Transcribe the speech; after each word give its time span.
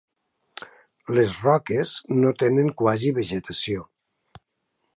Les 1.17 1.33
roques 1.43 1.93
no 2.23 2.31
tenen 2.45 2.73
quasi 2.81 3.13
vegetació. 3.19 3.85